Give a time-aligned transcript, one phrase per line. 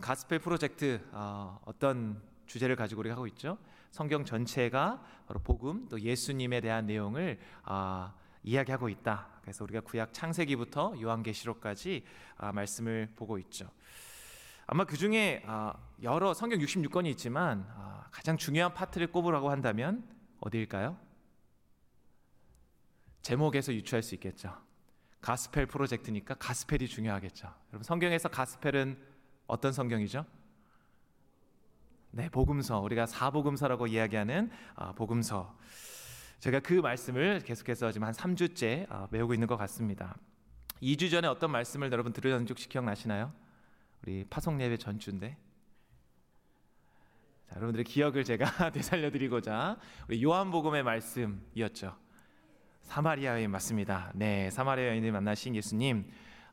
[0.00, 3.58] 가스펠 프로젝트 어, 어떤 주제를 가지고 우리가 하고 있죠?
[3.90, 9.28] 성경 전체가 바로 복음 또 예수님에 대한 내용을 아, 이야기하고 있다.
[9.42, 12.04] 그래서 우리가 구약 창세기부터 요한계시록까지
[12.36, 13.70] 아, 말씀을 보고 있죠.
[14.66, 20.06] 아마 그 중에 아, 여러 성경 66권이 있지만 아, 가장 중요한 파트를 꼽으라고 한다면
[20.40, 20.98] 어디일까요?
[23.22, 24.54] 제목에서 유추할 수 있겠죠.
[25.20, 27.52] 가스펠 프로젝트니까 가스펠이 중요하겠죠.
[27.70, 28.96] 여러분 성경에서 가스펠은
[29.48, 30.26] 어떤 성경이죠?
[32.10, 32.80] 네, 복음서.
[32.80, 35.56] 우리가 사복음서라고 이야기하는 아, 복음서.
[36.38, 40.16] 제가 그 말씀을 계속해서 지금 한 3주째 아, 배우고 있는 것 같습니다.
[40.82, 43.32] 2주 전에 어떤 말씀을 여러분 들으셨는지 혹시 기억나시나요?
[44.02, 45.36] 우리 파송 예배 전주인데.
[47.48, 49.78] 자, 여러분들의 기억을 제가 되살려 드리고자
[50.08, 51.96] 우리 요한복음의 말씀이었죠.
[52.82, 54.12] 사마리아 여인 맞습니다.
[54.14, 56.10] 네, 사마리아 여인을 만나신 예수님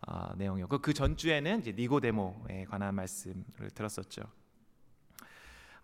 [0.08, 4.24] 어, 내용이었고 그 전주에는 이제 니고데모에 관한 말씀을 들었었죠.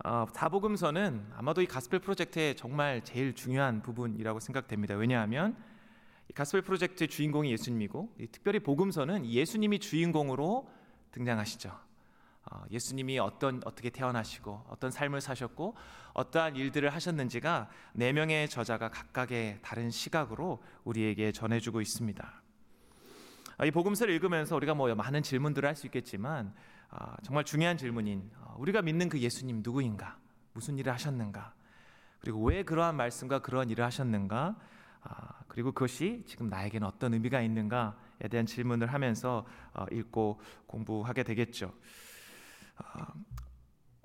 [0.03, 4.95] 어, 사복음서는 아마도 이 가스펠 프로젝트의 정말 제일 중요한 부분이라고 생각됩니다.
[4.95, 5.55] 왜냐하면
[6.29, 10.69] 이 가스펠 프로젝트의 주인공이 예수님이고 특별히 복음서는 예수님이 주인공으로
[11.11, 11.77] 등장하시죠.
[12.51, 15.75] 어, 예수님이 어떤 어떻게 태어나시고 어떤 삶을 사셨고
[16.13, 22.41] 어떠한 일들을 하셨는지가 네 명의 저자가 각각의 다른 시각으로 우리에게 전해주고 있습니다.
[23.57, 26.53] 아, 이 복음서를 읽으면서 우리가 뭐 많은 질문들을 할 수 있겠지만
[26.89, 30.17] 아, 정말 중요한 질문인 어, 우리가 믿는 그 예수님 누구인가?
[30.53, 31.53] 무슨 일을 하셨는가?
[32.19, 34.55] 그리고 왜 그러한 말씀과 그런 일을 하셨는가?
[35.03, 41.73] 아, 그리고 그것이 지금 나에게는 어떤 의미가 있는가에 대한 질문을 하면서 어, 읽고 공부하게 되겠죠.
[42.77, 43.13] 아,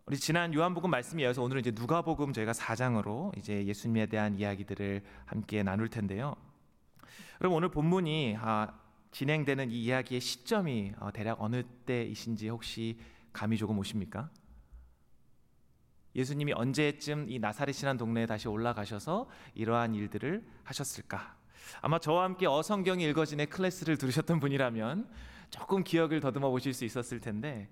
[0.06, 5.62] 우리 지난 요한복음 말씀에 이어서 오늘은 이제 누가복음 저희가 4장으로 이제 예수님에 대한 이야기들을 함께
[5.64, 6.36] 나눌 텐데요.
[7.38, 8.34] 그럼 오늘 본문이
[9.10, 12.98] 진행되는 이 이야기의 시점이 어, 대략 어느 때이신지 혹시
[13.32, 14.30] 감이 조금 오십니까?
[16.14, 21.36] 예수님이 언제쯤 이 나사렛이라는 동네에 다시 올라가셔서 이러한 일들을 하셨을까?
[21.82, 25.10] 아마 저와 함께 어성경이 읽어진의 클래스를 들으셨던 분이라면
[25.50, 27.68] 조금 기억을 더듬어 보실 수 있었을 텐데,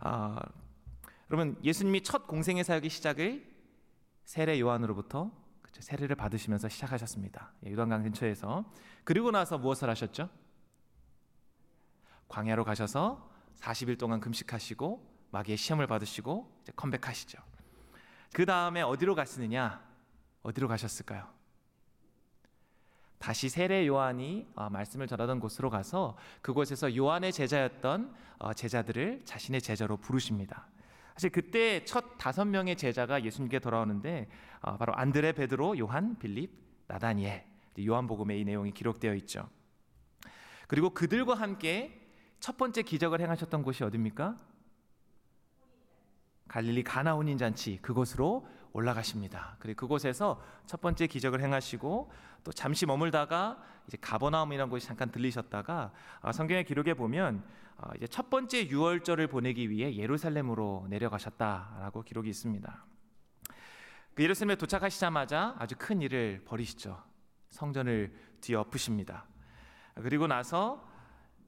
[0.00, 0.40] 아,
[1.30, 3.54] 여러분 예수님이 첫 공생의 사역의 시작을
[4.24, 5.30] 세례 요한으로부터
[5.78, 7.52] 세례를 받으시면서 시작하셨습니다.
[7.66, 8.64] 예, 유단강 근처에서
[9.02, 10.28] 그리고 나서 무엇을 하셨죠?
[12.28, 13.30] 광야로 가셔서
[13.60, 17.38] 40일 동안 금식하시고 마귀의 시험을 받으시고 이제 컴백하시죠.
[18.32, 19.82] 그 다음에 어디로 갔느냐?
[20.42, 21.26] 어디로 가셨을까요?
[23.18, 29.96] 다시 세례 요한이 어, 말씀을 전하던 곳으로 가서 그곳에서 요한의 제자였던 어, 제자들을 자신의 제자로
[29.96, 30.66] 부르십니다.
[31.14, 34.28] 사실 그때 첫 다섯 명의 제자가 예수님께 돌아오는데
[34.60, 36.50] 어, 바로 안드레, 베드로, 요한, 빌립,
[36.86, 37.44] 나다니엘
[37.80, 39.48] 요한복음에 이 내용이 기록되어 있죠.
[40.68, 42.03] 그리고 그들과 함께
[42.44, 44.36] 첫 번째 기적을 행하셨던 곳이 어디입니까?
[46.46, 49.56] 갈릴리 가나 혼인 잔치 그곳으로 올라가십니다.
[49.60, 52.12] 그리고 그곳에서 첫 번째 기적을 행하시고
[52.44, 55.90] 또 잠시 머물다가 이제 가버나움이라는 곳이 잠깐 들리셨다가
[56.20, 57.42] 아, 성경의 기록에 보면
[57.78, 62.84] 아, 이제 첫 번째 유월절을 보내기 위해 예루살렘으로 내려가셨다라고 기록이 있습니다.
[64.12, 67.02] 그 예루살렘에 도착하시자마자 아주 큰 일을 벌이시죠.
[67.48, 69.24] 성전을 뒤엎으십니다.
[69.94, 70.92] 그리고 나서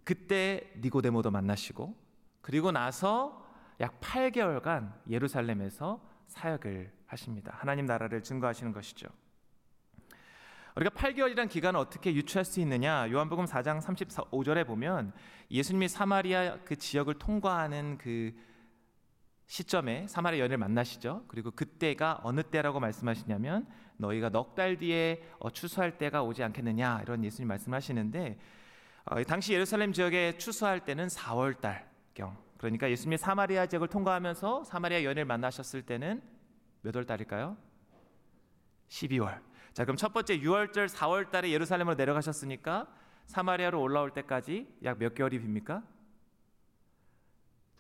[0.07, 1.93] 그때 니고데모도 만나시고
[2.41, 3.45] 그리고 나서
[3.81, 7.53] 약 8개월간 예루살렘에서 사역을 하십니다.
[7.59, 9.09] 하나님 나라를 증거하시는 것이죠.
[10.77, 13.11] 우리가 8개월이란 기간을 어떻게 유추할 수 있느냐?
[13.11, 15.13] 요한복음 4장 35절에 보면
[15.51, 18.33] 예수님이 사마리아 그 지역을 통과하는 그
[19.47, 21.25] 시점에 사마리아 연을 만나시죠.
[21.27, 27.25] 그리고 그때가 어느 때라고 말씀하시냐면 너희가 넉 달 뒤에 어, 추수할 때가 오지 않겠느냐 이런
[27.25, 28.56] 예수님 말씀하시는데 어,
[29.27, 32.37] 당시 예루살렘 지역에 추수할 때는 4월 달경.
[32.59, 36.23] 그러니까 예수님이 사마리아 지역을 통과하면서 사마리아 연을 만나셨을 때는
[36.83, 37.57] 몇 월 달일까요?
[38.89, 39.41] 12월.
[39.73, 42.89] 자, 그럼 첫 번째 6월절 4월 달에 예루살렘으로 내려가셨으니까
[43.27, 45.67] 사마리아로 올라올 때까지 약 몇 개월이 빕니까?
[45.67, 45.85] 자,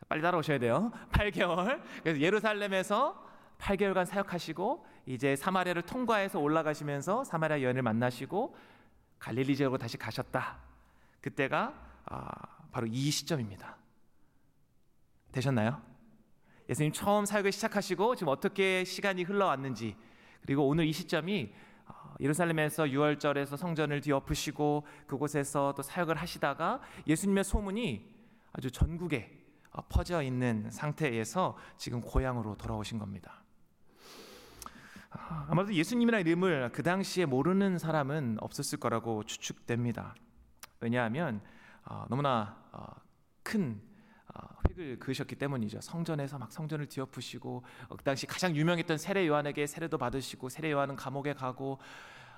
[0.09, 0.93] 빨리 따라오셔야 돼요.
[1.11, 1.83] 8개월.
[2.03, 3.25] 그래서 예루살렘에서
[3.59, 8.55] 8개월간 사역하시고 이제 사마리아를 통과해서 올라가시면서 사마리아 연을 만나시고
[9.19, 10.59] 갈릴리 지역으로 다시 가셨다.
[11.27, 11.75] 그때가
[12.05, 12.31] 아,
[12.71, 13.77] 바로 이 시점입니다.
[15.33, 15.83] 되셨나요?
[16.69, 19.97] 예수님 처음 사역을 시작하시고 지금 어떻게 시간이 흘러왔는지
[20.43, 21.53] 그리고 오늘 이 시점이
[21.87, 28.09] 아, 예루살렘에서 6월절에서 성전을 뒤엎으시고 그곳에서 또 사역을 하시다가 예수님의 소문이
[28.53, 29.37] 아주 전국에
[29.73, 33.43] 아, 퍼져 있는 상태에서 지금 고향으로 돌아오신 겁니다.
[35.11, 40.15] 아, 아마도 예수님이라는 이름을 그 당시에 모르는 사람은 없었을 거라고 추측됩니다.
[40.81, 41.41] 왜냐하면
[41.85, 42.87] 어, 너무나 어,
[43.43, 43.81] 큰
[44.35, 45.81] 어, 획을 그으셨기 때문이죠.
[45.81, 51.33] 성전에서 막 성전을 뒤엎으시고 그 당시 가장 유명했던 세례 요한에게 세례도 받으시고 세례 요한은 감옥에
[51.33, 51.79] 가고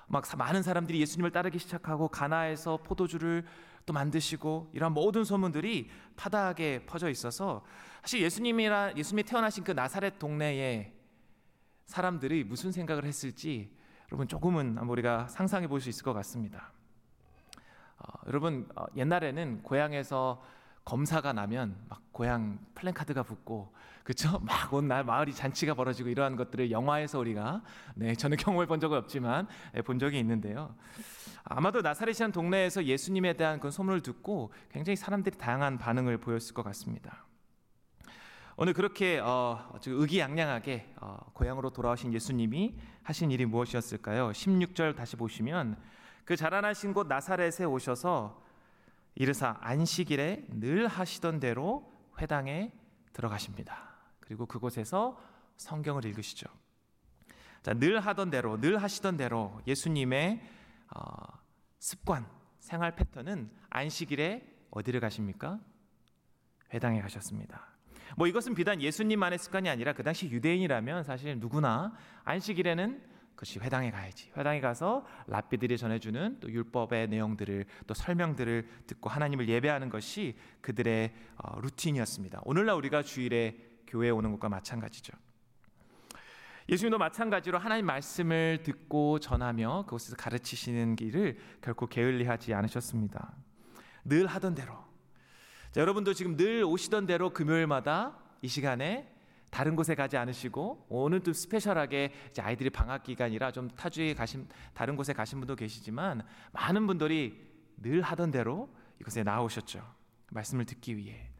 [0.07, 3.45] 막 많은 사람들이 예수님을 따르기 시작하고 가나에서 포도주를
[3.85, 7.63] 또 만드시고 이런 모든 소문들이 파다하게 퍼져 있어서
[8.01, 10.93] 사실 예수님이라 예수님이 태어나신 그 나사렛 동네에
[11.85, 13.75] 사람들이 무슨 생각을 했을지
[14.11, 16.71] 여러분 조금은 우리가 상상해 볼 수 있을 것 같습니다.
[17.99, 20.43] 어, 여러분 어, 옛날에는 고향에서
[20.85, 23.73] 검사가 나면 막 고향 플랜카드가 붙고
[24.03, 24.39] 그렇죠?
[24.43, 27.61] 막온 날 마을이 잔치가 벌어지고 이러한 것들을 영화에서 우리가
[27.95, 30.75] 네 저는 경험해 본 적은 없지만 네, 본 적이 있는데요.
[31.43, 37.25] 아마도 나사렛이라는 동네에서 예수님에 대한 그 소문을 듣고 굉장히 사람들이 다양한 반응을 보였을 것 같습니다.
[38.57, 44.31] 오늘 그렇게 어, 의기양양하게 어, 고향으로 돌아오신 예수님이 하신 일이 무엇이었을까요?
[44.31, 45.77] 16절 다시 보시면
[46.29, 48.39] 그 자라나신 곳 나사렛에 오셔서
[49.15, 52.71] 이르사 안식일에 늘 하시던 대로 회당에
[53.13, 53.95] 들어가십니다.
[54.19, 55.19] 그리고 그곳에서
[55.57, 56.47] 성경을 읽으시죠.
[57.63, 60.39] 자, 늘 하던 대로, 늘 하시던 대로 예수님의
[60.95, 61.01] 어,
[61.79, 62.27] 습관,
[62.59, 65.59] 생활 패턴은 안식일에 어디를 가십니까?
[66.71, 67.65] 회당에 가셨습니다.
[68.17, 71.91] 뭐 이것은 비단 예수님만의 습관이 아니라 그 당시 유대인이라면 사실 누구나
[72.23, 73.01] 안식일에는
[73.39, 74.29] 그것이 회당에 가야지.
[74.35, 81.61] 회당에 가서 랍비들이 전해주는 또 율법의 내용들을 또 설명들을 듣고 하나님을 예배하는 것이 그들의 어,
[81.61, 82.41] 루틴이었습니다.
[82.43, 83.55] 오늘날 우리가 주일에
[83.87, 85.13] 교회에 오는 것과 마찬가지죠.
[86.67, 93.37] 예수님도 마찬가지로 하나님 말씀을 듣고 전하며 그곳에서 가르치시는 길을 결코 게을리하지 않으셨습니다.
[94.03, 94.73] 늘 하던 대로.
[95.71, 99.15] 자, 여러분도 지금 늘 오시던 대로 금요일마다 이 시간에
[99.49, 105.13] 다른 곳에 가지 않으시고 오늘 또 스페셜하게 아이들이 방학 기간이라 좀 타주에 가신 다른 곳에
[105.13, 109.81] 가신 분도 계시지만 많은 분들이 늘 하던 대로 이곳에 나오셨죠.
[110.31, 111.31] 말씀을 듣기 위해.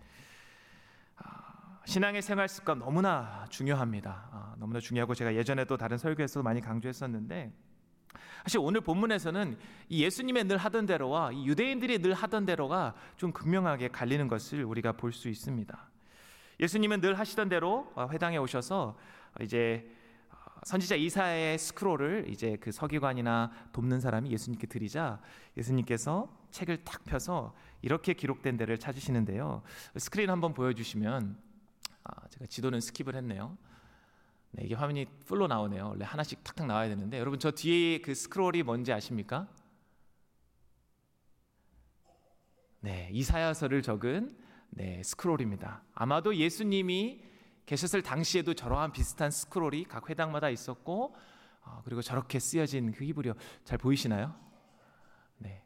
[1.18, 4.30] 아, 신앙의 생활 습관 너무나 중요합니다.
[4.32, 7.54] 아, 너무나 중요하고 제가 예전에도 다른 설교에서 많이 강조했었는데
[8.44, 9.58] 사실 오늘 본문에서는
[9.90, 14.94] 이 예수님의 늘 하던 대로와 이 유대인들이 늘 하던 대로가 좀 극명하게 갈리는 것을 우리가
[14.94, 15.89] 볼 수 있습니다.
[16.60, 18.98] 예수님은 늘 하시던 대로 어, 회당에 오셔서
[19.42, 19.90] 이제
[20.30, 25.22] 어, 선지자 이사야의 scroll을 이제 그 서기관이나 돕는 사람이 예수님께 드리자
[25.58, 29.62] 예수님께서 책을 탁 펴서 이렇게 기록된 데를 찾으시는데요.
[29.98, 31.38] 스크린 한번 보여주시면
[32.04, 33.58] 아, 제가 지도는 skip을 했네요.
[34.52, 35.90] 네, 이게 화면이 full로 나오네요.
[35.90, 39.48] 원래 하나씩 탁탁 나와야 되는데 여러분 저 뒤에 그 scroll이 뭔지 아십니까?
[42.82, 44.36] 네, 이사야서를 적은
[44.72, 45.84] 네, scroll입니다.
[45.94, 47.24] 아마도 예수님이
[47.66, 51.16] 계셨을 당시에도 저러한 비슷한 scroll이 각 회당마다 있었고
[51.62, 53.34] 어, 그리고 저렇게 쓰여진 그 히브리어
[53.64, 54.34] 잘 보이시나요?
[55.38, 55.64] 네.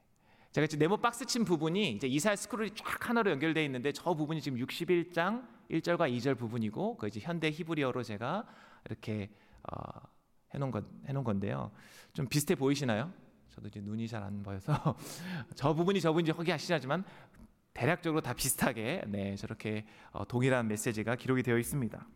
[0.51, 4.41] 제가 지금 네모 박스 친 부분이 이제 이사야 scroll이 쫙 하나로 연결되어 있는데 저 부분이
[4.41, 8.45] 지금 61장 1절과 2절 부분이고 그 이제 현대 히브리어로 제가
[8.85, 9.29] 이렇게
[9.63, 10.01] 어,
[10.53, 11.71] 해놓은 건 해놓은 건데요.
[12.13, 13.11] 좀 비슷해 보이시나요?
[13.49, 14.73] 저도 이제 눈이 잘 안 보여서
[15.55, 17.03] 저 부분이 저 부분인지 확인하시지만
[17.73, 22.07] 대략적으로 다 비슷하게 네, 저렇게 어, 동일한 메시지가 기록이 되어 있습니다.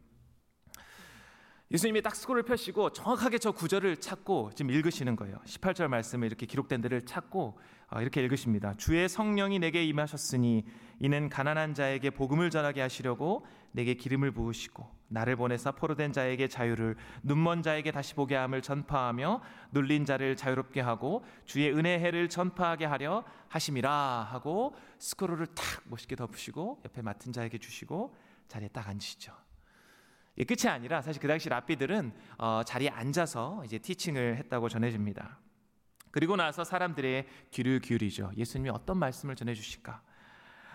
[1.70, 5.38] 예수님이 딱 스코를 펴시고 정확하게 저 구절을 찾고 지금 읽으시는 거예요.
[5.46, 7.60] 18절 말씀에 이렇게 기록된 데를 찾고
[7.90, 8.74] 어, 이렇게 읽으십니다.
[8.76, 10.66] 주의 성령이 내게 임하셨으니
[11.00, 17.64] 이는 가난한 자에게 복음을 전하게 하시려고 내게 기름을 부으시고 나를 보내사 포로된 자에게 자유를 눈먼
[17.64, 24.28] 자에게 다시 보게 함을 전파하며 눌린 자를 자유롭게 하고 주의 은혜 해를 전파하게 하려 하심이라
[24.32, 28.16] 하고 스크롤을 탁 멋있게 덮으시고 옆에 맡은 자에게 주시고
[28.48, 29.34] 자리에 딱 앉으시죠.
[30.38, 35.40] 이 끝이 아니라 사실 그 당시 랍비들은 어, 자리에 앉아서 이제 티칭을 했다고 전해집니다.
[36.12, 38.32] 그리고 나서 사람들의 귀를 기울이죠.
[38.38, 40.02] 예수님이 어떤 말씀을 전해 주실까?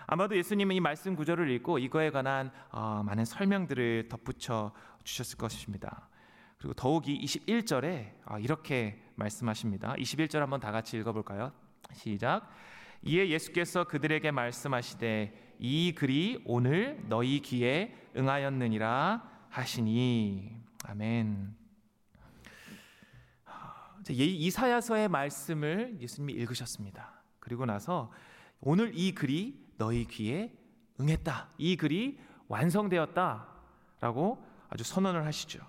[0.05, 6.09] 아마도 예수님은 이 말씀 구절을 읽고 이거에 관한 어, 많은 설명들을 덧붙여 주셨을 것입니다.
[6.57, 9.95] 그리고 더욱이 21절에 어, 이렇게 말씀하십니다.
[9.95, 11.53] 21절 한번 다 같이 읽어볼까요?
[11.93, 12.49] 시작.
[13.01, 20.51] 이에 예수께서 그들에게 말씀하시되 이 글이 오늘 너희 귀에 응하였느니라 하시니
[20.85, 21.55] 아멘.
[24.09, 27.21] 이사야서의 말씀을 예수님이 읽으셨습니다.
[27.39, 28.11] 그리고 나서
[28.61, 30.51] 오늘 이 글이 너희 귀에
[30.99, 31.49] 응했다.
[31.59, 35.59] 이 글이 완성되었다라고 아주 선언을 하시죠.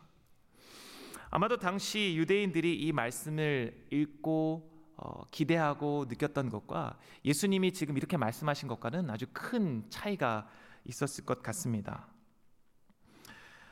[1.28, 9.10] 아마도 당시 유대인들이 이 말씀을 읽고 어, 기대하고 느꼈던 것과 예수님이 지금 이렇게 말씀하신 것과는
[9.10, 10.48] 아주 큰 차이가
[10.86, 12.13] 있었을 것 같습니다.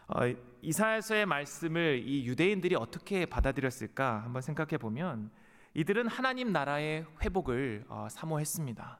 [0.09, 0.21] 어,
[0.62, 5.30] 이사야서의 말씀을 이 유대인들이 어떻게 받아들였을까 한번 생각해 보면
[5.75, 8.99] 이들은 하나님 나라의 회복을 어, 사모했습니다.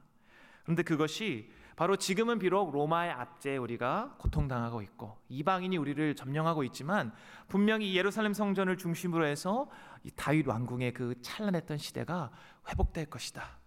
[0.63, 7.11] 그런데 그것이 바로 지금은 비록 로마의 압제에 우리가 고통당하고 있고 이방인이 우리를 점령하고 있지만
[7.47, 9.69] 분명히 예루살렘 성전을 중심으로 해서
[10.03, 12.31] 이 다윗 왕궁의 그 찬란했던 시대가
[12.69, 13.62] 회복될 것이다.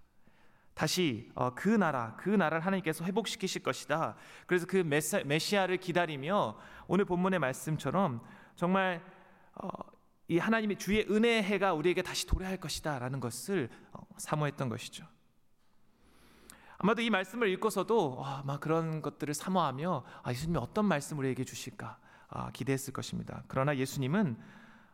[0.77, 4.15] 다시 어, 그 나라, 그 나라를 하나님께서 회복시키실 것이다.
[4.47, 8.21] 그래서 그 메시아를 기다리며 오늘 본문의 말씀처럼
[8.57, 9.03] 정말
[9.55, 9.69] 어,
[10.29, 15.07] 이 하나님의 주의 은혜의 해가 우리에게 다시 도래할 것이다라는 것을 어, 사모했던 것이죠.
[16.77, 21.99] 아마도 이 말씀을 읽고서도 아, 막 그런 것들을 사모하며 아, 예수님이 어떤 말씀 우리에게 주실까
[22.29, 23.45] 아, 기대했을 것입니다.
[23.49, 24.39] 그러나 예수님은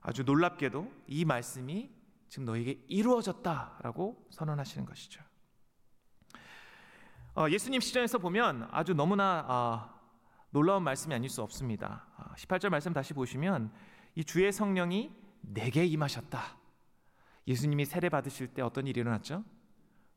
[0.00, 1.90] 아주 놀랍게도 이 말씀이
[2.28, 5.31] 지금 너에게 이루어졌다라고 선언하시는 것이죠.
[7.34, 9.94] 어, 예수님 시전에서 보면 아주 너무나 아,
[10.50, 12.06] 놀라운 말씀이 아닐 수 없습니다.
[12.36, 13.72] 18절 아, 말씀 다시 보시면
[14.14, 15.10] 이 주의 성령이
[15.40, 16.58] 내게 임하셨다.
[17.46, 19.44] 예수님이 세례 받으실 때 어떤 일이 일어났죠?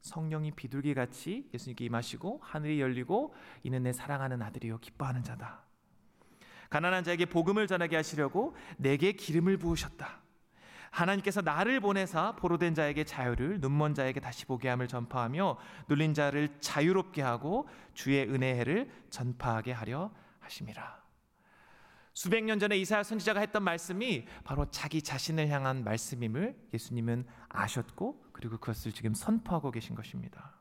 [0.01, 5.63] 성령이 비둘기 같이 예수님께 임하시고 하늘이 열리고 이는 내 사랑하는 아들이요 기뻐하는 자다.
[6.69, 10.24] 가난한 자에게 복음을 전하게 하시려고 내게 기름을 부으셨다.
[10.95, 15.57] 하나님께서 나를 보내사 포로된 자에게 자유를 눈먼 자에게 다시 보게 함을 전파하며
[15.89, 21.03] 눌린 자를 자유롭게 하고 주의 은혜를 전파하게 하려 하심이라.
[22.13, 28.57] 수백 년 전에 이사야 선지자가 했던 말씀이 바로 자기 자신을 향한 말씀임을 예수님은 아셨고 그리고
[28.57, 30.53] 그것을 지금 선포하고 계신 것입니다.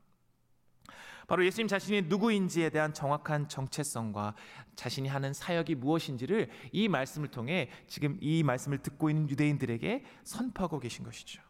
[1.26, 4.34] 바로 예수님 자신이 누구인지에 대한 정확한 정체성과
[4.76, 11.04] 자신이 하는 사역이 무엇인지를 이 말씀을 통해 지금 이 말씀을 듣고 있는 유대인들에게 선포하고 계신
[11.04, 11.42] 것이죠.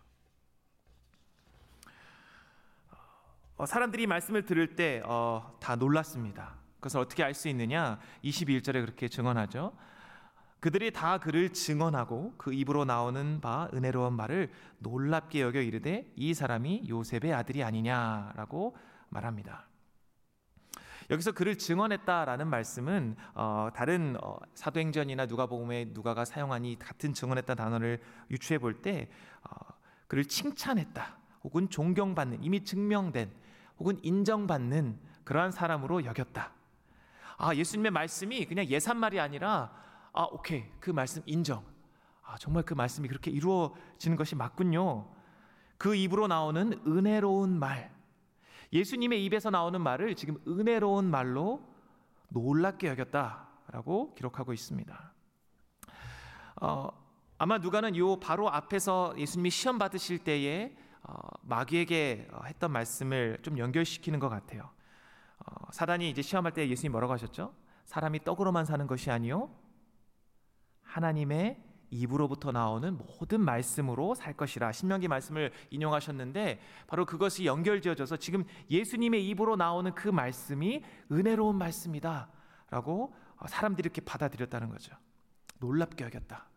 [3.57, 6.57] 어, 사람들이 말씀을 들을 때다 어, 놀랐습니다.
[6.77, 7.99] 그것을 어떻게 알 수 있느냐?
[8.25, 9.77] 22절에 그렇게 증언하죠.
[10.61, 16.85] 그들이 다 그를 증언하고 그 입으로 나오는 바 은혜로운 말을 놀랍게 여겨 이르되 이 사람이
[16.89, 18.75] 요셉의 아들이 아니냐라고
[19.09, 19.67] 말합니다.
[21.11, 28.01] 여기서 그를 증언했다라는 말씀은 어, 다른 어, 사도행전이나 누가복음에 누가가 사용한 이 같은 증언했다 단어를
[28.31, 29.11] 유추해 볼때
[29.43, 29.55] 어,
[30.07, 33.31] 그를 칭찬했다 혹은 존경받는 이미 증명된
[33.79, 36.53] 혹은 인정받는 그러한 사람으로 여겼다.
[37.37, 39.85] 아 예수님의 말씀이 그냥 예산말이 아니라
[40.15, 40.65] 아, 오케이.
[40.79, 41.65] 그 말씀 인정.
[42.23, 45.09] 아, 정말 그 말씀이 그렇게 이루어지는 것이 맞군요.
[45.77, 47.93] 그 입으로 나오는 은혜로운 말.
[48.75, 51.63] 예수님의 입에서 나오는 말을 지금 은혜로운 말로
[52.29, 55.13] 놀랍게 여겼다라고 기록하고 있습니다.
[56.61, 56.89] 어,
[57.39, 63.59] 아마 누가는 요 바로 앞에서 예수님이 시험 받으실 때에 어, 마귀에게 어, 했던 말씀을 좀
[63.59, 64.71] 연결시키는 것 같아요.
[65.39, 67.55] 어, 사단이 이제 시험할 때 예수님 뭐라고 하셨죠?
[67.85, 69.51] 사람이 떡으로만 사는 것이 아니요
[70.83, 79.27] 하나님의 입으로부터 나오는 모든 말씀으로 살 것이라 신명기 말씀을 인용하셨는데 바로 그것이 연결지어져서 지금 예수님의
[79.29, 83.15] 입으로 나오는 그 말씀이 은혜로운 말씀이다라고
[83.47, 84.95] 사람들이 이렇게 받아들였다는 거죠.
[85.61, 86.49] 놀랍게 여겼다.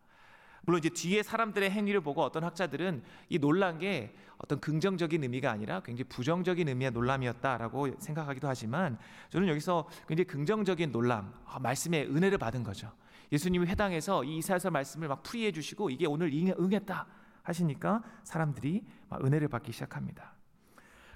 [0.62, 5.80] 물론 이제 뒤에 사람들의 행위를 보고 어떤 학자들은 이 놀란 게 어떤 긍정적인 의미가 아니라
[5.80, 8.98] 굉장히 부정적인 의미의 놀람이었다라고 생각하기도 하지만
[9.30, 12.92] 저는 여기서 굉장히 긍정적인 놀람, 아, 말씀의 은혜를 받은 거죠.
[13.32, 17.06] 예수님이 회당에서 이 이사야서 말씀을 막 풀이해 주시고 이게 오늘 응했다
[17.42, 20.34] 하시니까 사람들이 막 은혜를 받기 시작합니다.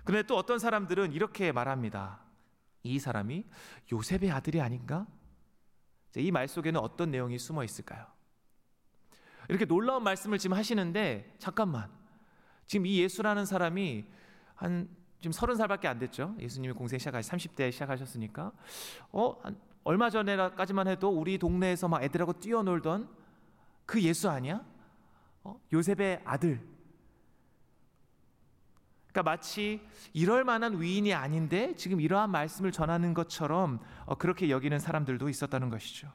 [0.04, 2.21] 그런데 또 어떤 사람들은 이렇게 말합니다.
[2.83, 3.45] 이 사람이
[3.92, 5.07] 요셉의 아들이 아닌가?
[6.16, 8.07] 이 말 속에는 어떤 내용이 숨어 있을까요?
[9.49, 11.90] 이렇게 놀라운 말씀을 지금 하시는데 잠깐만
[12.66, 14.04] 지금 이 예수라는 사람이
[14.54, 14.88] 한
[15.21, 16.35] 지금 서른 살밖에 안 됐죠.
[16.40, 18.52] 예수님이 공생 시작하시 30대 시작하셨으니까
[19.12, 19.40] 어
[19.84, 23.08] 얼마 전에까지만 해도 우리 동네에서 막 애들하고 뛰어놀던
[23.86, 24.64] 그 예수 아니야?
[25.44, 25.60] 어?
[25.72, 26.60] 요셉의 아들.
[29.12, 35.28] 그러니까 마치 이럴 만한 위인이 아닌데 지금 이러한 말씀을 전하는 것처럼 어, 그렇게 여기는 사람들도
[35.28, 36.10] 있었다는 것이죠.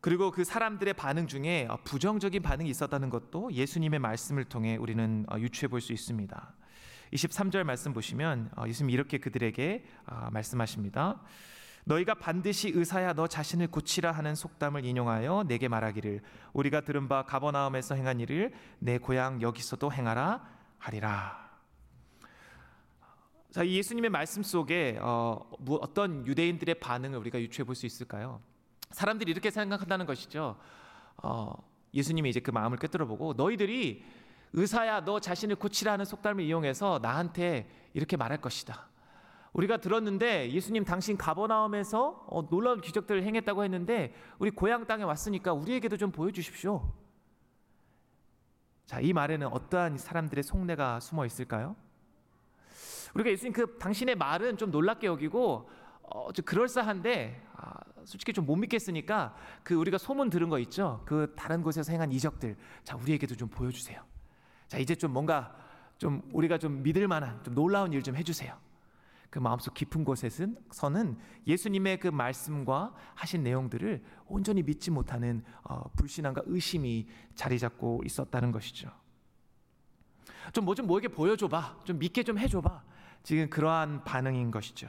[0.00, 5.38] 그리고 그 사람들의 반응 중에 어, 부정적인 반응이 있었다는 것도 예수님의 말씀을 통해 우리는 어,
[5.38, 6.54] 유추해 볼 수 있습니다.
[7.12, 11.20] 23절 말씀 보시면 어, 예수님이 이렇게 그들에게 아, 말씀하십니다.
[11.84, 16.20] 너희가 반드시 의사야 너 자신을 고치라 하는 속담을 인용하여 내게 말하기를
[16.52, 20.46] 우리가 들은 바 가버나움에서 행한 일을 내 고향 여기서도 행하라
[20.78, 21.50] 하리라.
[23.50, 25.50] 자, 예수님의 말씀 속에 어,
[25.80, 28.40] 어떤 유대인들의 반응을 우리가 유추해 볼 수 있을까요?
[28.92, 30.56] 사람들이 이렇게 생각한다는 것이죠.
[31.16, 31.52] 어,
[31.92, 34.04] 예수님이 이제 그 마음을 꿰뚫어 보고 너희들이
[34.52, 38.88] 의사야 너 자신을 고치라는 속담을 이용해서 나한테 이렇게 말할 것이다.
[39.52, 45.96] 우리가 들었는데 예수님 당신 가버나움에서 어, 놀라운 기적들을 행했다고 했는데 우리 고향 땅에 왔으니까 우리에게도
[45.96, 46.92] 좀 보여주십시오.
[48.86, 51.76] 자, 이 말에는 어떠한 사람들의 속내가 숨어 있을까요?
[53.14, 55.68] 우리가 예수님 그 당신의 말은 좀 놀랍게 여기고
[56.02, 61.02] 어, 좀 그럴싸한데 아, 솔직히 좀 못 믿겠으니까 그 우리가 소문 들은 거 있죠.
[61.06, 64.09] 그 다른 곳에서 행한 이적들, 자 우리에게도 좀 보여주세요.
[64.70, 65.52] 자 이제 좀 뭔가
[65.98, 68.56] 좀 우리가 좀 믿을 만한 좀 놀라운 일 좀 해주세요.
[69.28, 77.08] 그 마음속 깊은 곳에서는 예수님의 그 말씀과 하신 내용들을 온전히 믿지 못하는 어, 불신앙과 의심이
[77.34, 78.90] 자리 잡고 있었다는 것이죠.
[80.52, 82.82] 좀 뭐좀 뭐에게 보여줘봐, 좀 믿게 좀 해줘봐.
[83.24, 84.88] 지금 그러한 반응인 것이죠.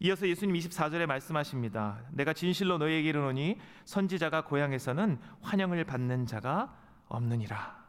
[0.00, 2.00] 이어서 예수님 24절에 말씀하십니다.
[2.10, 6.76] 내가 진실로 너희에게 이르노니 선지자가 고향에서는 환영을 받는 자가
[7.08, 7.81] 없느니라.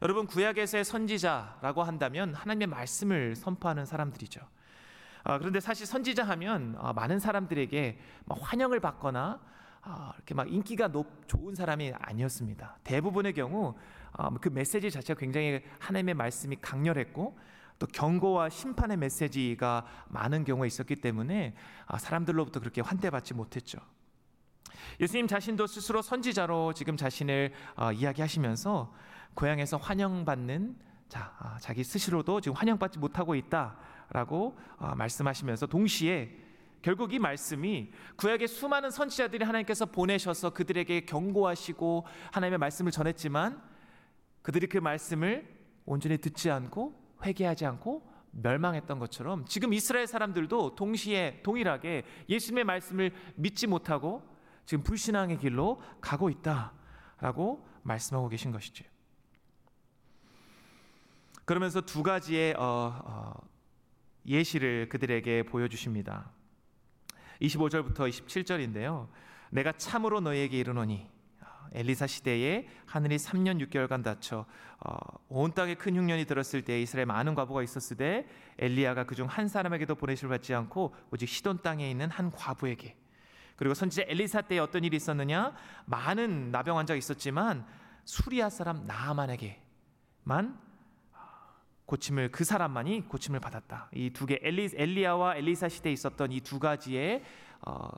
[0.00, 4.40] 여러분 구약에서의 선지자라고 한다면 하나님의 말씀을 선포하는 사람들이죠.
[5.24, 9.40] 아, 그런데 사실 선지자 하면 아, 많은 사람들에게 환영을 받거나
[9.82, 12.78] 아, 이렇게 막 인기가 높, 좋은 사람이 아니었습니다.
[12.84, 13.74] 대부분의 경우
[14.12, 17.36] 아, 그 메시지 자체가 굉장히 하나님의 말씀이 강렬했고
[17.80, 21.54] 또 경고와 심판의 메시지가 많은 경우가 있었기 때문에
[21.86, 23.78] 아, 사람들로부터 그렇게 환대받지 못했죠.
[25.00, 28.92] 예수님 자신도 스스로 선지자로 지금 자신을 어, 이야기하시면서
[29.34, 30.76] 고향에서 환영받는
[31.08, 36.30] 자, 아, 자기 스스로도 지금 환영받지 못하고 있다라고 어, 말씀하시면서 동시에
[36.82, 43.60] 결국 이 말씀이 구약의 수많은 선지자들이 하나님께서 보내셔서 그들에게 경고하시고 하나님의 말씀을 전했지만
[44.42, 45.48] 그들이 그 말씀을
[45.84, 46.94] 온전히 듣지 않고
[47.24, 54.22] 회개하지 않고 멸망했던 것처럼 지금 이스라엘 사람들도 동시에 동일하게 예수님의 말씀을 믿지 못하고
[54.64, 58.84] 지금 불신앙의 길로 가고 있다라고 말씀하고 계신 것이죠.
[61.48, 63.32] 그러면서 두 가지의 어, 어,
[64.26, 66.30] 예시를 그들에게 보여주십니다.
[67.40, 69.08] 25절부터 27절인데요.
[69.48, 71.08] 내가 참으로 너에게 이르노니
[71.72, 74.44] 엘리사 시대에 하늘이 3년 6개월간 닫혀
[74.84, 74.96] 어,
[75.30, 78.26] 온 땅에 큰 흉년이 들었을 때 이스라엘 많은 과부가 있었으되
[78.58, 82.94] 엘리야가 그중 한 사람에게도 보내실 받지 않고 오직 시돈 땅에 있는 한 과부에게
[83.56, 85.54] 그리고 선지자 엘리사 때에 어떤 일이 있었느냐
[85.86, 87.64] 많은 나병 환자가 있었지만
[88.04, 90.67] 수리아 사람 나아만에게만
[91.88, 93.88] 고침을 그 사람만이 고침을 받았다.
[93.94, 97.24] 이 두 개 엘리 엘리야와 엘리사 시대에 있었던 이 두 가지의
[97.62, 97.88] 어,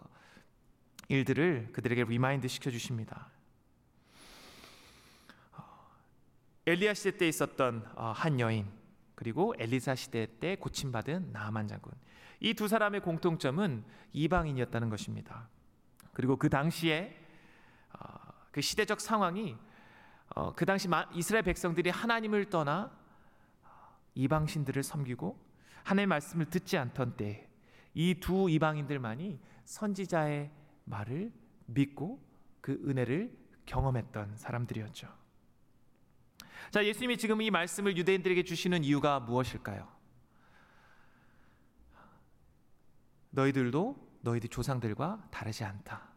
[1.08, 3.28] 일들을 그들에게 remind 시켜 주십니다.
[6.66, 8.66] 엘리야 시대 때 있었던 어, 한 여인
[9.16, 11.92] 그리고 엘리사 시대 때 고침받은 나아만 장군
[12.38, 15.48] 이 두 사람의 공통점은 이방인이었다는 것입니다.
[16.12, 17.16] 그리고 그 당시에
[17.92, 17.98] 어,
[18.52, 19.56] 그 시대적 상황이
[20.36, 22.99] 어, 그 당시 이스라엘 백성들이 하나님을 떠나
[24.20, 25.38] 이방 신들을 섬기고
[25.82, 30.50] 하나님의 말씀을 듣지 않던 때이두 이방인들만이 선지자의
[30.84, 31.32] 말을
[31.66, 32.22] 믿고
[32.60, 35.08] 그 은혜를 경험했던 사람들이었죠.
[36.70, 39.88] 자, 예수님이 지금 이 말씀을 유대인들에게 주시는 이유가 무엇일까요?
[43.30, 46.09] 너희들도 너희들 조상들과 다르지 않다.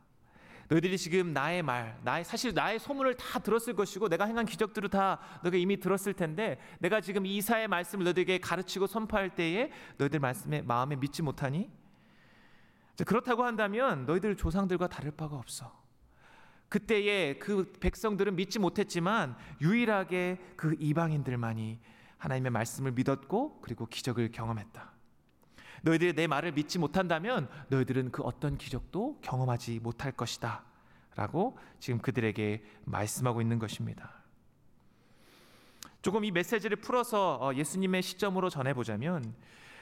[0.69, 5.19] 너희들이 지금 나의 말, 나의 사실 나의 소문을 다 들었을 것이고 내가 행한 기적들을 다
[5.43, 10.95] 너희가 이미 들었을 텐데 내가 지금 이사의 말씀을 너희들에게 가르치고 선포할 때에 너희들 말씀에 마음에
[10.95, 11.69] 믿지 못하니
[13.05, 15.83] 그렇다고 한다면 너희들 조상들과 다를 바가 없어.
[16.69, 21.79] 그때에 그 백성들은 믿지 못했지만 유일하게 그 이방인들만이
[22.17, 24.92] 하나님의 말씀을 믿었고 그리고 기적을 경험했다.
[25.83, 30.63] 너희들이 내 말을 믿지 못한다면 너희들은 그 어떤 기적도 경험하지 못할 것이다.
[31.15, 34.23] 라고 지금 그들에게 말씀하고 있는 것입니다.
[36.01, 39.35] 조금 이 메시지를 풀어서 어, 예수님의 시점으로 전해보자면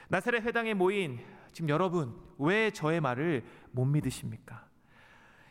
[0.08, 1.20] 나사렛 회당에 모인
[1.52, 4.66] 지금 여러분 왜 저의 말을 못 믿으십니까?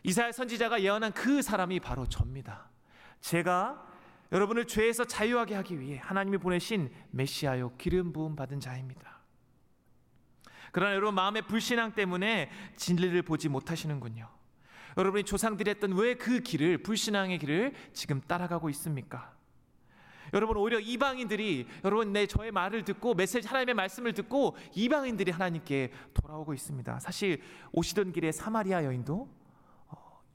[0.04, 2.70] 이사야 선지자가 예언한 그 사람이 바로 접니다.
[3.22, 3.88] 제가
[4.32, 9.21] 여러분을 죄에서 자유하게 하기 위해 하나님이 보내신 메시아요 기름 부음 받은 자입니다.
[10.72, 14.28] 그러나 여러분 마음의 불신앙 때문에 진리를 보지 못하시는군요.
[14.98, 19.34] 여러분이 조상들이 했던 왜 그 길을 불신앙의 길을 지금 따라가고 있습니까?
[20.34, 26.54] 여러분 오히려 이방인들이 여러분 내 저의 말을 듣고 메시지 하나님의 말씀을 듣고 이방인들이 하나님께 돌아오고
[26.54, 27.00] 있습니다.
[27.00, 27.42] 사실
[27.74, 29.30] 오시던 길에 사마리아 여인도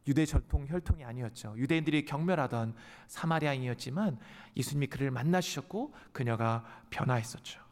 [0.09, 1.55] 유대 전통 혈통이 아니었죠.
[1.57, 2.75] 유대인들이 경멸하던
[3.09, 4.19] 사마리아인이었지만
[4.57, 7.66] 예수님이 그를 만나주셨고 그녀가 변화했었죠.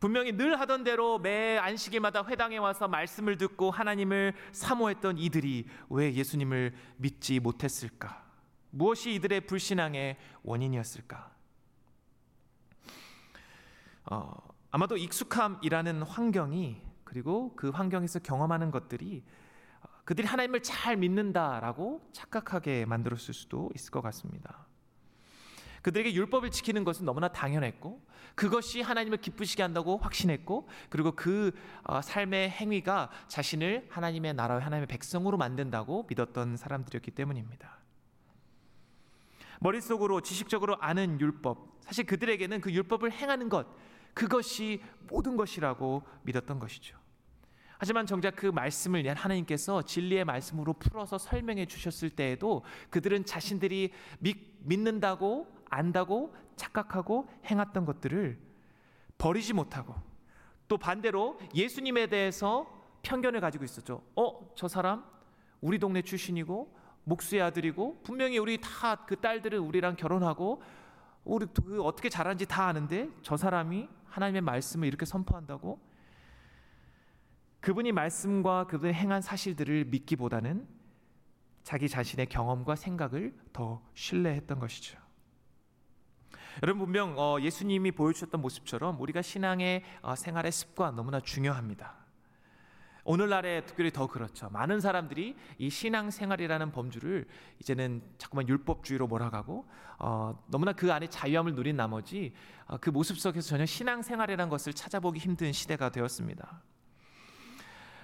[0.00, 6.72] 분명히 늘 하던 대로 매 안식일마다 회당에 와서 말씀을 듣고 하나님을 사모했던 이들이 왜 예수님을
[6.98, 8.24] 믿지 못했을까?
[8.70, 11.30] 무엇이 이들의 불신앙의 원인이었을까?
[14.10, 19.24] 어, 아마도 익숙함이라는 환경이 그리고 그 환경에서 경험하는 것들이
[20.04, 24.67] 그들이 하나님을 잘 믿는다라고 착각하게 만들었을 수도 있을 것 같습니다.
[25.82, 28.02] 그들에게 율법을 지키는 것은 너무나 당연했고
[28.34, 35.36] 그것이 하나님을 기쁘시게 한다고 확신했고 그리고 그 어, 삶의 행위가 자신을 하나님의 나라와 하나님의 백성으로
[35.38, 37.78] 만든다고 믿었던 사람들이었기 때문입니다.
[39.60, 43.66] 머릿속으로 지식적으로 아는 율법 사실 그들에게는 그 율법을 행하는 것
[44.14, 46.96] 그것이 모든 것이라고 믿었던 것이죠.
[47.78, 55.46] 하지만 정작 그 말씀을 하나님께서 진리의 말씀으로 풀어서 설명해 주셨을 때에도 그들은 자신들이 믿, 믿는다고
[55.70, 58.38] 안다고 착각하고 행했던 것들을
[59.18, 59.94] 버리지 못하고
[60.68, 62.66] 또 반대로 예수님에 대해서
[63.02, 64.02] 편견을 가지고 있었죠.
[64.16, 65.04] 어, 저 사람
[65.60, 70.62] 우리 동네 출신이고 목수의 아들이고 분명히 우리 다 그 딸들은 우리랑 결혼하고
[71.24, 75.80] 우리 그 어떻게 잘하는지 다 아는데 저 사람이 하나님의 말씀을 이렇게 선포한다고
[77.60, 80.66] 그분이 말씀과 그분의 행한 사실들을 믿기보다는
[81.62, 84.98] 자기 자신의 경험과 생각을 더 신뢰했던 것이죠.
[86.62, 91.94] 여러분 분명 어, 예수님이 보여주셨던 모습처럼 우리가 신앙의 어, 생활의 습관 너무나 중요합니다.
[93.04, 94.50] 오늘날에 특별히 더 그렇죠.
[94.50, 97.26] 많은 사람들이 이 신앙 생활이라는 범주를
[97.60, 99.66] 이제는 자꾸만 율법주의로 몰아가고
[100.00, 102.34] 어, 너무나 그 안에 자유함을 누린 나머지
[102.66, 106.60] 어, 그 모습 속에서 전혀 신앙 생활이라는 것을 찾아보기 힘든 시대가 되었습니다.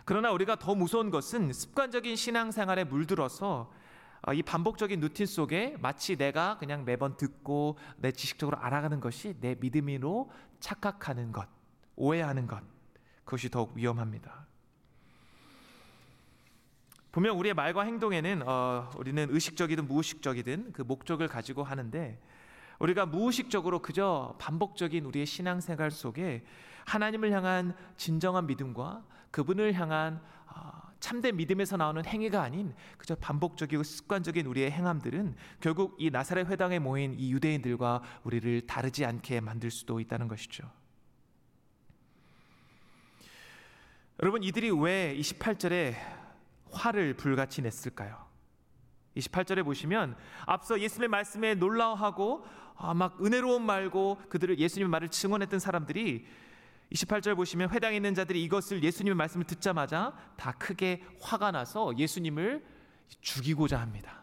[0.04, 3.83] 그러나 우리가 더 무서운 것은 습관적인 신앙 생활에 물들어서 어,
[4.32, 10.30] 이 반복적인 루틴 속에 마치 내가 그냥 매번 듣고 내 지식적으로 알아가는 것이 내 믿음으로
[10.60, 11.46] 착각하는 것,
[11.96, 12.62] 오해하는 것,
[13.24, 14.46] 그것이 더욱 위험합니다.
[17.12, 22.20] 분명 우리의 말과 행동에는 어, 우리는 의식적이든 무의식적이든 그 목적을 가지고 하는데
[22.80, 26.44] 우리가 무의식적으로 그저 반복적인 우리의 신앙생활 속에
[26.86, 30.63] 하나님을 향한 진정한 믿음과 그분을 향한 어,
[31.04, 37.14] 참된 믿음에서 나오는 행위가 아닌 그저 반복적이고 습관적인 우리의 행함들은 결국 이 나사렛 회당에 모인
[37.18, 40.64] 이 유대인들과 우리를 다르지 않게 만들 수도 있다는 것이죠.
[44.22, 45.94] 여러분 이들이 왜 28절에
[46.70, 48.24] 화를 불같이 냈을까요?
[49.18, 56.26] 28절에 보시면 앞서 예수님의 말씀에 놀라워하고 아, 막 은혜로운 말고 그들을 예수님의 말을 증언했던 사람들이
[56.92, 62.64] 28절 보시면 회당에 있는 자들이 이것을 예수님의 말씀을 듣자마자 다 크게 화가 나서 예수님을
[63.20, 64.22] 죽이고자 합니다.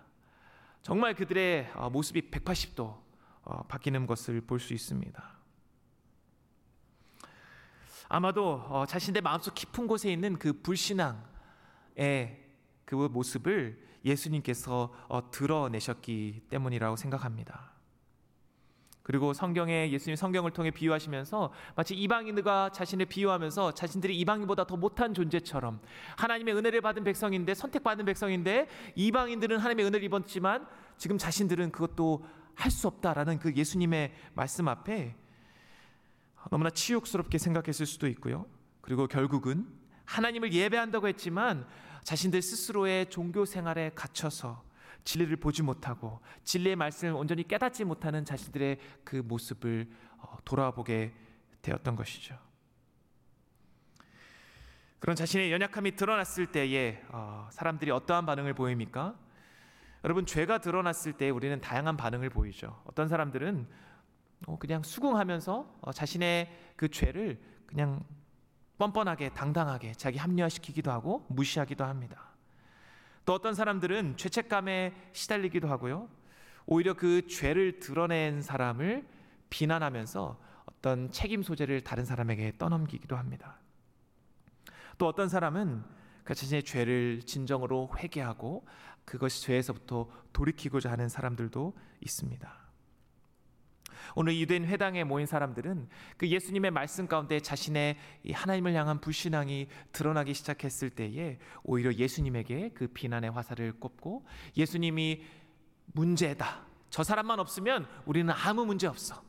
[0.82, 3.00] 정말 그들의 어, 모습이 180도
[3.44, 5.32] 어, 바뀌는 것을 볼 수 있습니다.
[8.10, 11.22] 아마도 어, 자신의 마음속 깊은 곳에 있는 그 불신앙의
[12.86, 14.92] 그 모습을 예수님께서
[15.32, 17.71] 드러내셨기 때문이라고 생각합니다.
[19.04, 25.82] 그리고 성경에 예수님 성경을 통해 비유하시면서 마치 이방인들과 자신을 비유하면서 자신들이 이방인보다 더 못한 존재처럼
[26.18, 32.24] 하나님의 은혜를 받은 백성인데 선택받은 백성인데 이방인들은 하나님의 은혜를 입었지만 지금 자신들은 그것도
[32.56, 35.16] 할 수 없다라는 그 예수님의 말씀 앞에
[36.50, 38.46] 너무나 치욕스럽게 생각했을 수도 있고요.
[38.82, 39.68] 그리고 결국은
[40.06, 41.66] 하나님을 예배한다고 했지만
[42.04, 44.64] 자신들 스스로의 종교 생활에 갇혀서
[45.04, 51.14] 진리를 보지 못하고 진리의 말씀을 온전히 깨닫지 못하는 자신들의 그 모습을 어, 돌아보게
[51.62, 52.38] 되었던 것이죠.
[55.00, 59.16] 그런 자신의 연약함이 드러났을 때에 어, 사람들이 어떠한 반응을 보입니까?
[60.04, 62.82] 여러분 죄가 드러났을 때 우리는 다양한 반응을 보이죠.
[62.86, 63.68] 어떤 사람들은
[64.48, 68.04] 어, 그냥 수긍하면서 자신의 그 죄를 그냥
[68.78, 72.31] 뻔뻔하게 당당하게 자기 합리화시키기도 하고 무시하기도 합니다.
[73.26, 76.10] 또 어떤 사람들은 죄책감에 시달리기도 하고요.
[76.66, 79.06] 오히려 그 죄를 드러낸 사람을
[79.50, 83.60] 비난하면서 어떤 책임 소재를 다른 사람에게 떠넘기기도 합니다.
[84.98, 85.84] 또 어떤 사람은
[86.24, 88.66] 그 자신의 죄를 진정으로 회개하고
[89.06, 92.71] 그것이 죄에서부터 돌이키고자 하는 사람들도 있습니다.
[94.16, 95.88] 오늘 유대인 회당에 모인 사람들은
[96.18, 97.98] 그 예수님의 말씀 가운데 자신의
[98.32, 104.26] 하나님을 향한 불신앙이 드러나기 시작했을 때에 오히려 예수님에게 그 비난의 화살을 꼽고
[104.58, 105.24] 예수님이
[105.94, 106.66] 문제다.
[106.90, 109.22] 저 사람만 없으면 우리는 아무 문제 없어.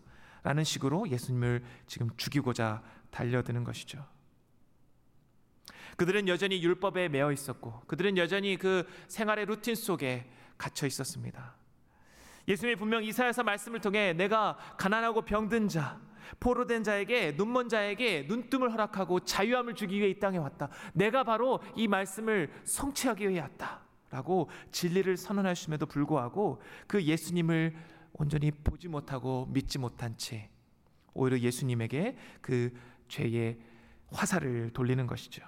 [0.42, 4.04] 라는 식으로 예수님을 지금 죽이고자 달려드는 것이죠.
[5.96, 11.54] 그들은 여전히 율법에 매어 있었고 그들은 여전히 그 생활의 루틴 속에 갇혀 있었습니다.
[12.48, 16.00] 예수님이 분명 이사야서 말씀을 통해 내가 가난하고 병든 자,
[16.40, 20.68] 포로된 자에게 눈먼 자에게 눈뜸을 허락하고 자유함을 주기 위해 이 땅에 왔다.
[20.92, 27.74] 내가 바로 이 말씀을 성취하기 위해 왔다 라고 진리를 선언하심에도 불구하고 그 예수님을
[28.12, 30.50] 온전히 보지 못하고 믿지 못한 채
[31.14, 32.72] 오히려 예수님에게 그
[33.09, 33.59] 죄의
[34.11, 35.42] 화살을 돌리는 것이죠.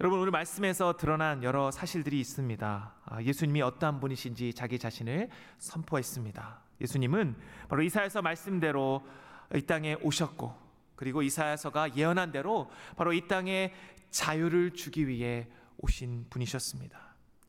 [0.00, 2.94] 여러분 오늘 말씀에서 드러난 여러 사실들이 있습니다.
[3.04, 6.62] 아, 예수님이 어떠한 분이신지 자기 자신을 선포했습니다.
[6.80, 7.36] 예수님은
[7.68, 9.06] 바로 이사야서 말씀대로
[9.54, 10.56] 이 땅에 오셨고
[10.96, 13.74] 그리고 이사야서가 예언한 대로 바로 이 땅에
[14.08, 16.98] 자유를 주기 위해 오신 분이셨습니다.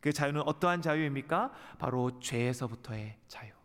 [0.01, 1.53] 그 자유는 어떠한 자유입니까?
[1.79, 3.61] 바로 죄에서부터의 자유.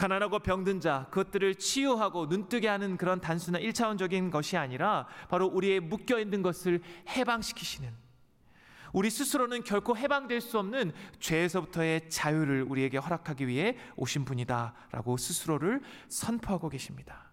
[0.00, 6.18] 가난하고 병든 자 그것들을 치유하고 눈뜨게 하는 그런 단순한 일차원적인 것이 아니라 바로 우리의 묶여
[6.18, 7.92] 있는 것을 해방시키시는
[8.94, 16.70] 우리 스스로는 결코 해방될 수 없는 죄에서부터의 자유를 우리에게 허락하기 위해 오신 분이다라고 스스로를 선포하고
[16.70, 17.30] 계십니다.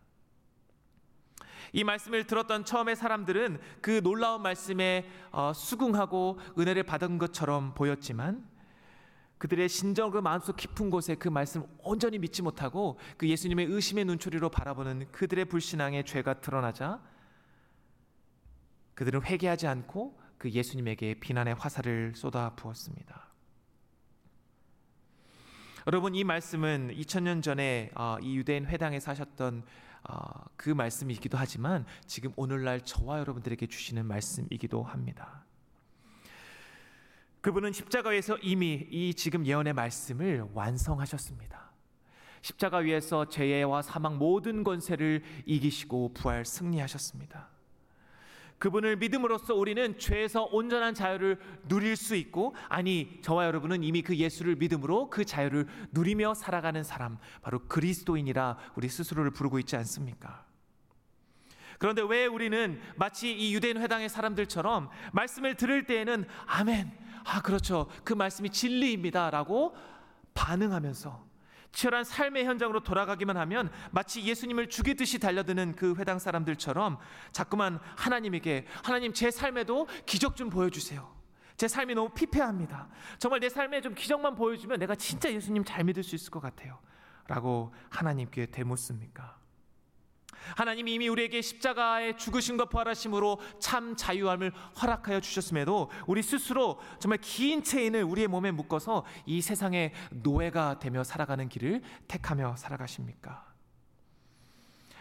[1.71, 8.56] 이 말씀을 들었던 처음의 사람들은 그 놀라운 말씀에 어, 수긍하고 은혜를 받은 것처럼 보였지만
[9.37, 14.49] 그들의 신정 그 마음속 깊은 곳에 그 말씀 온전히 믿지 못하고 그 예수님의 의심의 눈초리로
[14.49, 17.01] 바라보는 그들의 불신앙의 죄가 드러나자
[18.95, 23.27] 그들은 회개하지 않고 그 예수님에게 비난의 화살을 쏟아 부었습니다.
[25.85, 29.63] 여러분 이 말씀은 2000년 전에 어, 이 유대인 회당에 사셨던
[30.09, 35.46] 어, 그 말씀이기도 하지만 지금 오늘날 저와 여러분들에게 주시는 말씀이기도 합니다.
[37.47, 41.71] 그분은 십자가에서 이미 이 지금 예언의 말씀을 완성하셨습니다.
[42.41, 47.47] 십자가 위에서 죄와 사망 모든 권세를 이기시고 부활 승리하셨습니다.
[48.57, 54.57] 그분을 믿음으로써 우리는 죄에서 온전한 자유를 누릴 수 있고 아니 저와 여러분은 이미 그 예수를
[54.57, 60.45] 믿음으로 그 자유를 누리며 살아가는 사람 바로 그리스도인이라 우리 스스로를 부르고 있지 않습니까?
[61.79, 67.87] 그런데 왜 우리는 마치 이 유대인 회당의 사람들처럼 말씀을 들을 때에는 아멘 아, 그렇죠.
[68.03, 69.29] 그 말씀이 진리입니다.
[69.29, 69.75] 라고
[70.33, 71.27] 반응하면서
[71.71, 76.97] 치열한 삶의 현장으로 돌아가기만 하면 마치 예수님을 죽이듯이 달려드는 그 회당 사람들처럼
[77.31, 81.15] 자꾸만 하나님에게 하나님 제 삶에도 기적 좀 보여주세요.
[81.55, 82.87] 제 삶이 너무 피폐합니다.
[83.19, 86.79] 정말 내 삶에 좀 기적만 보여주면 내가 진짜 예수님 잘 믿을 수 있을 것 같아요.
[87.27, 89.37] 라고 하나님께 대묻습니까?
[90.55, 97.63] 하나님이 이미 우리에게 십자가에 죽으신 것 부활하심으로 참 자유함을 허락하여 주셨음에도 우리 스스로 정말 긴
[97.63, 103.45] 체인을 우리의 몸에 묶어서 이 세상의 노예가 되며 살아가는 길을 택하며 살아가십니까?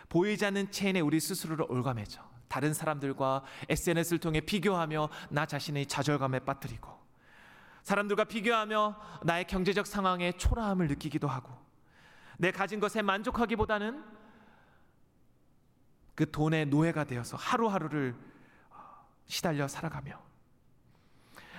[0.09, 2.23] 보이지 않는 체인에 우리 스스로를 올가매죠.
[2.49, 6.97] 다른 사람들과 SNS를 통해 비교하며 나 자신의 좌절감에 빠뜨리고
[7.83, 11.53] 사람들과 비교하며 나의 경제적 상황에 초라함을 느끼기도 하고
[12.39, 14.16] 내 가진 것에 만족하기보다는
[16.17, 18.17] 그 돈의 노예가 되어서 하루하루를
[19.27, 20.21] 시달려 살아가며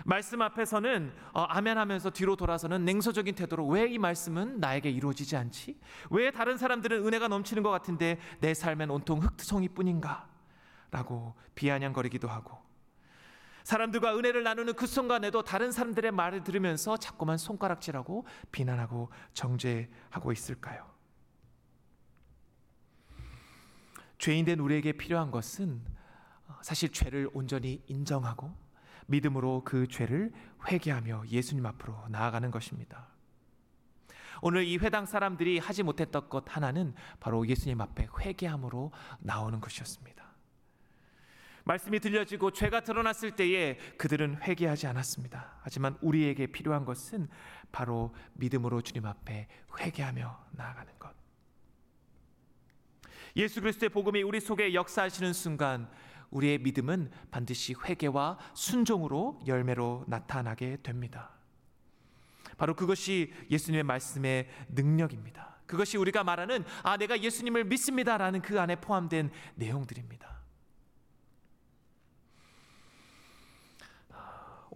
[0.05, 5.79] 말씀 앞에서는 어, 아멘 하면서 뒤로 돌아서는 냉소적인 태도로 왜 이 말씀은 나에게 이루어지지 않지?
[6.11, 10.27] 왜 다른 사람들은 은혜가 넘치는 것 같은데 내 삶엔 온통 흙투성이뿐인가?
[10.91, 12.57] 라고 비아냥거리기도 하고
[13.63, 20.96] 사람들과 은혜를 나누는 그 순간에도 다른 사람들의 말을 들으면서 자꾸만 손가락질하고 비난하고 정죄하고 있을까요?
[24.17, 25.81] 죄인된 우리에게 필요한 것은
[26.47, 28.53] 어, 사실 죄를 온전히 인정하고
[29.07, 30.31] 믿음으로 그 죄를
[30.67, 33.07] 회개하며 예수님 앞으로 나아가는 것입니다.
[34.41, 40.27] 오늘 이 회당 사람들이 하지 못했던 것 하나는 바로 예수님 앞에 회개함으로 나오는 것이었습니다.
[41.63, 45.59] 말씀이 들려지고 죄가 드러났을 때에 그들은 회개하지 않았습니다.
[45.61, 47.27] 하지만 우리에게 필요한 것은
[47.73, 49.47] 바로 믿음으로 주님 앞에
[49.79, 51.16] 회개하며 나아가는 것.
[53.37, 55.87] 예수 그리스도의 복음이 우리 속에 역사하시는 순간
[56.31, 61.29] 우리의 믿음은 반드시 회개와 순종으로 열매로 나타나게 됩니다.
[62.57, 65.59] 바로 그것이 예수님의 말씀의 능력입니다.
[65.67, 70.36] 그것이 우리가 말하는 아 내가 예수님을 믿습니다라는 그 안에 포함된 내용들입니다.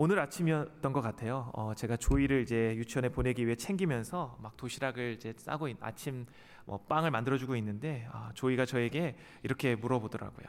[0.04, 1.52] 오늘 아침이었던 것 같아요.
[1.54, 6.26] 어, 제가 조이를 이제 유치원에 보내기 위해 챙기면서 막 도시락을 이제 싸고 있, 아침
[6.66, 10.48] 뭐 빵을 만들어주고 있는데 아, 조이가 저에게 이렇게 물어보더라고요.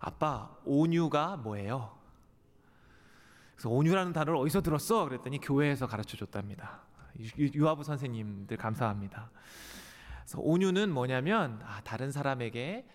[0.00, 1.98] 아빠 온유가 뭐예요?
[3.56, 5.04] 그래서 온유라는 단어를 어디서 들었어?
[5.04, 6.80] 그랬더니 교회에서 가르쳐 줬답니다.
[7.54, 9.30] 유, 아부 선생님들 감사합니다.
[10.22, 12.86] 그래서 온유는 뭐냐면 아, 다른 사람에게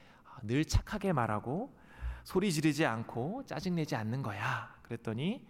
[0.42, 1.72] 늘 착하게 말하고
[2.24, 4.76] 소리 지르지 않고 짜증내지 않는 거야.
[4.82, 5.46] 그랬더니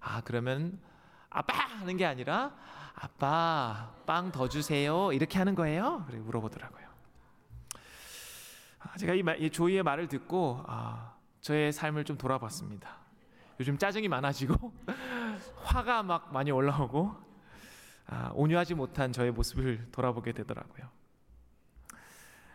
[0.00, 0.78] 아 그러면
[1.30, 2.54] 아빠 하는 게 아니라
[2.94, 6.04] 아빠 빵 더 주세요 이렇게 하는 거예요?
[6.06, 6.88] 그래 물어보더라고요.
[8.80, 12.96] 아, 제가 이, 말, 이 조이의 말을 듣고 아, 저의 삶을 좀 돌아봤습니다.
[13.60, 14.72] 요즘 짜증이 많아지고
[15.64, 17.14] 화가 막 많이 올라오고
[18.06, 20.88] 아, 온유하지 못한 저의 모습을 돌아보게 되더라고요.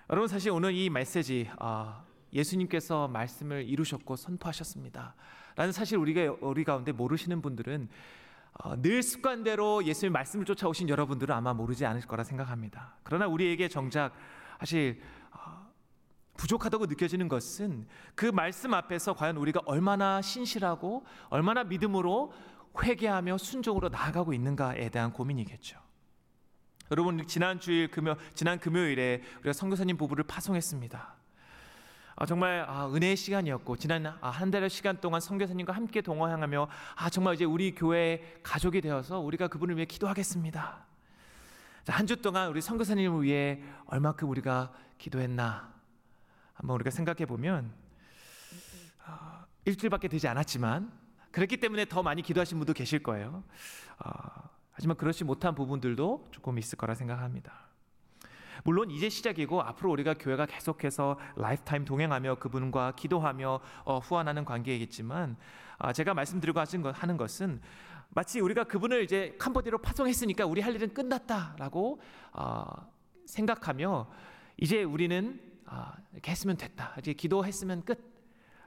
[0.09, 5.15] 여러분 사실 오늘 이 메시지 아, 예수님께서 말씀을 이루셨고 선포하셨습니다.
[5.55, 7.89] 라는 사실 우리가 우리 가운데 모르시는 분들은
[8.59, 12.95] 어, 늘 습관대로 예수님 말씀을 쫓아오신 여러분들은 아마 모르지 않을 거라 생각합니다.
[13.03, 14.13] 그러나 우리에게 정작
[14.59, 15.71] 사실 어,
[16.37, 22.31] 부족하다고 느껴지는 것은 그 말씀 앞에서 과연 우리가 얼마나 신실하고 얼마나 믿음으로
[22.81, 25.79] 회개하며 순종으로 나아가고 있는가에 대한 고민이겠죠.
[26.91, 31.22] 여러분 지난 주일 금요 지난 금요일에 우리가 선교사님 부부를 파송했습니다.
[32.15, 37.09] 아, 정말 아, 은혜의 시간이었고 지난 아, 한 달의 시간 동안 선교사님과 함께 동행하며 아
[37.09, 40.85] 정말 이제 우리 교회 가족이 되어서 우리가 그분을 위해 기도하겠습니다.
[41.87, 45.73] 한 주 동안 우리 선교사님을 위해 얼마큼 우리가 기도했나
[46.53, 47.73] 한번 우리가 생각해 보면
[49.05, 50.91] 어, 일주일밖에 되지 않았지만
[51.31, 53.43] 그렇기 때문에 더 많이 기도하신 분도 계실 거예요.
[53.99, 54.09] 어,
[54.71, 57.51] 하지만 그렇지 못한 부분들도 조금 있을 거라 생각합니다.
[58.63, 65.37] 물론 이제 시작이고 앞으로 우리가 교회가 계속해서 lifetime 동행하며 그분과 기도하며 어, 후원하는 관계이겠지만
[65.77, 66.59] 아, 제가 말씀드리고
[66.93, 67.61] 하는 것은
[68.09, 71.99] 마치 우리가 그분을 이제 캄보디아로 파송했으니까 우리 할 일은 끝났다라고
[72.33, 72.63] 어,
[73.25, 74.07] 생각하며
[74.57, 76.95] 이제 우리는 아, 이렇게 했으면 됐다.
[76.99, 78.13] 이제 기도했으면 끝.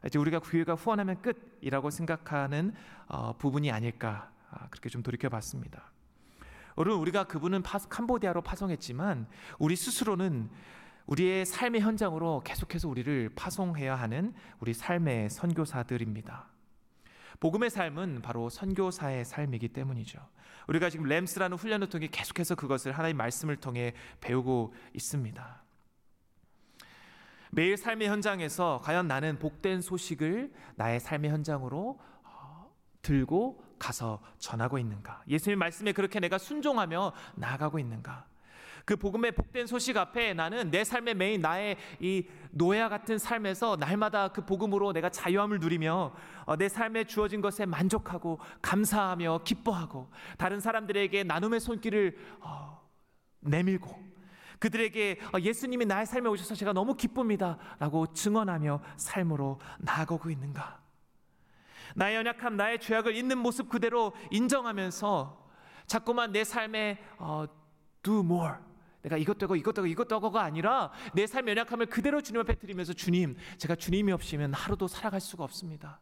[0.04, 2.74] 이제 우리가 교회가 후원하면 끝이라고 생각하는
[3.06, 5.90] 어, 부분이 아닐까 아, 그렇게 좀 돌이켜봤습니다.
[6.78, 9.26] 여러분 우리가 그분은 파, 캄보디아로 파송했지만
[9.58, 10.50] 우리 스스로는
[11.06, 16.50] 우리의 삶의 현장으로 계속해서 우리를 파송해야 하는 우리 삶의 선교사들입니다.
[17.40, 20.18] 복음의 삶은 바로 선교사의 삶이기 때문이죠.
[20.68, 25.62] 우리가 지금 램스라는 훈련을 통해 계속해서 그것을 하나님 말씀을 통해 배우고 있습니다.
[27.52, 32.15] 매일 삶의 현장에서 과연 나는 복된 소식을 나의 삶의 현장으로 어,
[33.06, 35.22] 들고 가서 전하고 있는가?
[35.28, 38.26] 예수님 말씀에 그렇게 내가 순종하며 나아가고 있는가?
[38.84, 44.28] 그 복음의 복된 소식 앞에 나는 내 삶의 메인 나의 이 노예와 같은 삶에서 날마다
[44.28, 46.14] 그 복음으로 내가 자유함을 누리며
[46.46, 52.80] 어, 내 삶에 주어진 것에 만족하고 감사하며 기뻐하고 다른 사람들에게 나눔의 손길을 어,
[53.40, 53.96] 내밀고
[54.58, 60.85] 그들에게 어, 예수님이 나의 삶에 오셔서 제가 너무 기쁩니다라고 증언하며 삶으로 나아가고 있는가?
[61.94, 65.46] 나의 연약함, 나의 죄악을 있는 모습 그대로 인정하면서
[65.86, 67.46] 자꾸만 내 삶에 어,
[68.02, 68.54] do more
[69.02, 72.92] 내가 이것 되고 이것 되고 이것 되고가 아니라 내 삶의 연약함을 그대로 주님 앞에 드리면서
[72.92, 76.00] 주님 제가 주님이 없으면 하루도 살아갈 수가 없습니다.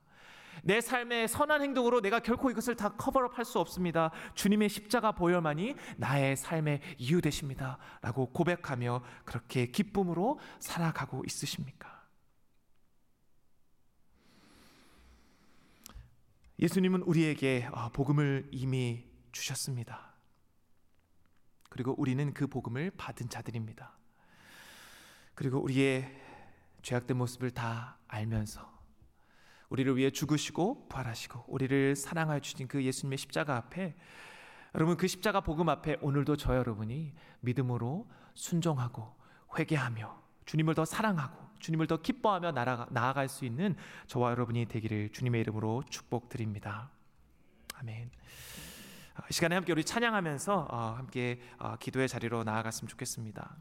[0.63, 4.11] 내 삶의 선한 행동으로 내가 결코 이것을 다 커버업 할 수 없습니다.
[4.35, 7.77] 주님의 십자가 보혈만이 나의 삶의 이유 되십니다.
[8.01, 11.94] 라고 고백하며 그렇게 기쁨으로 살아가고 있으십니까?
[16.65, 20.15] 예수님은 우리에게 어, 복음을 이미 주셨습니다.
[21.69, 23.93] 그리고 우리는 그 복음을 받은 자들입니다.
[25.35, 26.11] 그리고 우리의
[26.81, 28.67] 죄악된 모습을 다 알면서
[29.69, 33.95] 우리를 위해 죽으시고 부활하시고 우리를 사랑하여 주신 그 예수님의 십자가 앞에
[34.75, 39.15] 여러분 그 십자가 복음 앞에 오늘도 저 여러분이 믿음으로 순종하고
[39.59, 42.53] 회개하며 주님을 더 사랑하고 주님을 더 기뻐하며
[42.91, 46.91] 나아갈 수 있는 저와 여러분이 되기를 주님의 이름으로 축복드립니다.
[47.77, 48.11] 아멘.
[49.31, 53.57] 이 시간에 함께 우리 찬양하면서 어, 함께 어, 기도의 자리로 나아갔으면 좋겠습니다.